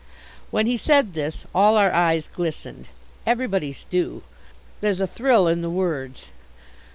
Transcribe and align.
When 0.49 0.65
he 0.65 0.77
said 0.77 1.13
this 1.13 1.45
all 1.53 1.77
our 1.77 1.91
eyes 1.91 2.27
glistened. 2.27 2.87
Everybody's 3.23 3.85
do. 3.91 4.23
There's 4.79 4.99
a 4.99 5.05
thrill 5.05 5.47
in 5.47 5.61
the 5.61 5.69
words. 5.69 6.29